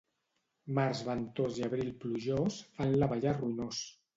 Març 0.77 1.03
ventós 1.09 1.61
i 1.61 1.65
abril 1.69 1.93
plujós 2.07 2.59
fan 2.79 2.99
l'abellar 3.03 3.39
ruïnós. 3.41 3.89